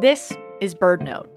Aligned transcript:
This 0.00 0.32
is 0.62 0.74
BirdNote. 0.74 1.28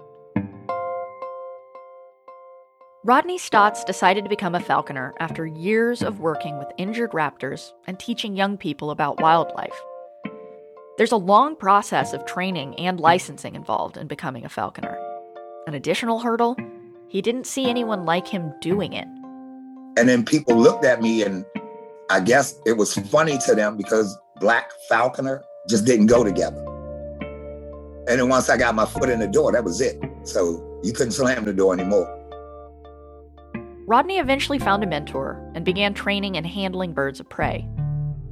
Rodney 3.04 3.36
Stotts 3.36 3.84
decided 3.84 4.24
to 4.24 4.30
become 4.30 4.54
a 4.54 4.60
falconer 4.60 5.12
after 5.20 5.44
years 5.44 6.00
of 6.00 6.20
working 6.20 6.56
with 6.56 6.72
injured 6.78 7.10
raptors 7.10 7.72
and 7.86 8.00
teaching 8.00 8.34
young 8.34 8.56
people 8.56 8.90
about 8.90 9.20
wildlife. 9.20 9.78
There's 10.96 11.12
a 11.12 11.18
long 11.18 11.56
process 11.56 12.14
of 12.14 12.24
training 12.24 12.74
and 12.76 12.98
licensing 12.98 13.54
involved 13.54 13.98
in 13.98 14.06
becoming 14.06 14.46
a 14.46 14.48
falconer. 14.48 14.98
An 15.66 15.74
additional 15.74 16.20
hurdle 16.20 16.56
he 17.08 17.20
didn't 17.20 17.46
see 17.46 17.68
anyone 17.68 18.06
like 18.06 18.26
him 18.26 18.50
doing 18.62 18.94
it. 18.94 19.06
And 19.98 20.08
then 20.08 20.24
people 20.24 20.56
looked 20.56 20.86
at 20.86 21.02
me, 21.02 21.22
and 21.22 21.44
I 22.08 22.20
guess 22.20 22.58
it 22.64 22.78
was 22.78 22.94
funny 22.94 23.36
to 23.44 23.54
them 23.54 23.76
because 23.76 24.16
black 24.40 24.70
falconer 24.88 25.44
just 25.68 25.84
didn't 25.84 26.06
go 26.06 26.24
together. 26.24 26.73
And 28.14 28.20
then 28.20 28.28
once 28.28 28.48
I 28.48 28.56
got 28.56 28.76
my 28.76 28.86
foot 28.86 29.08
in 29.08 29.18
the 29.18 29.26
door, 29.26 29.50
that 29.50 29.64
was 29.64 29.80
it. 29.80 30.00
So 30.22 30.80
you 30.84 30.92
couldn't 30.92 31.10
slam 31.10 31.44
the 31.44 31.52
door 31.52 31.74
anymore. 31.74 32.06
Rodney 33.88 34.20
eventually 34.20 34.60
found 34.60 34.84
a 34.84 34.86
mentor 34.86 35.50
and 35.56 35.64
began 35.64 35.94
training 35.94 36.36
and 36.36 36.46
handling 36.46 36.92
birds 36.92 37.18
of 37.18 37.28
prey. 37.28 37.68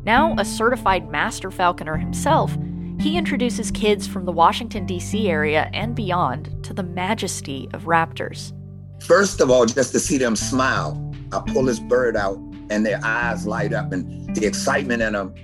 Now, 0.05 0.37
a 0.39 0.45
certified 0.45 1.11
master 1.11 1.51
falconer 1.51 1.97
himself, 1.97 2.57
he 3.01 3.17
introduces 3.17 3.73
kids 3.73 4.07
from 4.07 4.25
the 4.25 4.31
Washington, 4.31 4.87
D.C. 4.87 5.29
area 5.29 5.69
and 5.75 5.97
beyond 5.97 6.63
to 6.63 6.73
the 6.73 6.85
majesty 6.85 7.69
of 7.73 7.87
raptors. 7.87 8.53
First 9.01 9.41
of 9.41 9.51
all, 9.51 9.67
just 9.67 9.91
to 9.95 9.99
see 9.99 10.17
them 10.17 10.37
smile, 10.37 11.13
I 11.33 11.41
pull 11.41 11.65
this 11.65 11.81
bird 11.81 12.17
out 12.17 12.37
and 12.71 12.87
their 12.87 13.01
eyes 13.03 13.49
light 13.49 13.73
up 13.73 13.91
and 13.91 14.33
the 14.37 14.47
excitement 14.47 15.03
in 15.03 15.15
them, 15.15 15.35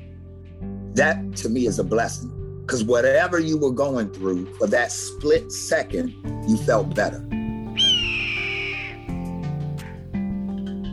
that 0.94 1.34
to 1.38 1.48
me 1.48 1.66
is 1.66 1.80
a 1.80 1.84
blessing. 1.84 2.37
Because 2.68 2.84
whatever 2.84 3.38
you 3.38 3.56
were 3.56 3.70
going 3.70 4.10
through 4.12 4.44
for 4.56 4.66
that 4.66 4.92
split 4.92 5.50
second, 5.50 6.12
you 6.46 6.58
felt 6.58 6.94
better. 6.94 7.18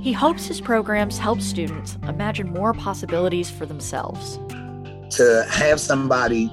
He 0.01 0.13
hopes 0.13 0.45
his 0.45 0.61
programs 0.61 1.17
help 1.17 1.41
students 1.41 1.97
imagine 2.07 2.47
more 2.47 2.73
possibilities 2.73 3.51
for 3.51 3.65
themselves. 3.65 4.37
To 5.17 5.45
have 5.51 5.81
somebody, 5.81 6.45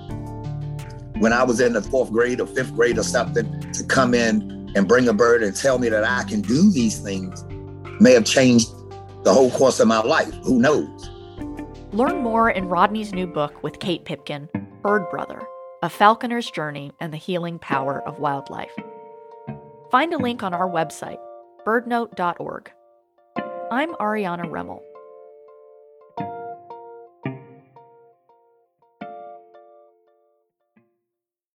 when 1.20 1.32
I 1.32 1.44
was 1.44 1.60
in 1.60 1.74
the 1.74 1.82
fourth 1.82 2.10
grade 2.10 2.40
or 2.40 2.48
fifth 2.48 2.74
grade 2.74 2.98
or 2.98 3.04
something, 3.04 3.48
to 3.74 3.84
come 3.84 4.14
in 4.14 4.72
and 4.74 4.88
bring 4.88 5.06
a 5.06 5.12
bird 5.12 5.44
and 5.44 5.54
tell 5.54 5.78
me 5.78 5.88
that 5.88 6.02
I 6.02 6.24
can 6.24 6.40
do 6.40 6.72
these 6.72 6.98
things 6.98 7.44
may 8.00 8.14
have 8.14 8.24
changed 8.24 8.70
the 9.22 9.32
whole 9.32 9.52
course 9.52 9.78
of 9.78 9.86
my 9.86 10.02
life. 10.02 10.34
Who 10.42 10.58
knows? 10.58 11.10
Learn 11.92 12.16
more 12.16 12.50
in 12.50 12.68
Rodney's 12.68 13.12
new 13.12 13.28
book 13.28 13.62
with 13.62 13.78
Kate 13.78 14.04
Pipkin, 14.04 14.48
Bird 14.82 15.08
Brother 15.10 15.40
A 15.82 15.88
Falconer's 15.88 16.50
Journey 16.50 16.90
and 16.98 17.12
the 17.12 17.16
Healing 17.16 17.60
Power 17.60 18.02
of 18.02 18.18
Wildlife. 18.18 18.74
Find 19.92 20.12
a 20.12 20.18
link 20.18 20.42
on 20.42 20.52
our 20.52 20.68
website, 20.68 21.20
birdnote.org. 21.64 22.72
I'm 23.70 23.94
Ariana 23.94 24.50
Remmel. 24.50 24.80